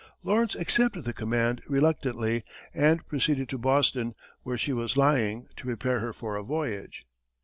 [0.23, 5.99] Lawrence accepted the command reluctantly, and proceeded to Boston, where she was lying, to prepare
[5.99, 7.05] her for a voyage.